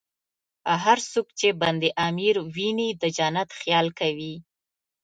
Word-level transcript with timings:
هر 0.83 0.99
څوک 1.11 1.27
چې 1.39 1.47
بند 1.61 1.81
امیر 2.07 2.35
ویني، 2.55 2.89
د 3.01 3.03
جنت 3.17 3.49
خیال 3.59 3.87
کوي. 3.99 4.35